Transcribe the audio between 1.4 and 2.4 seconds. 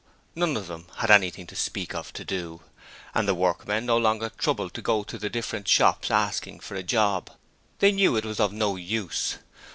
to speak of to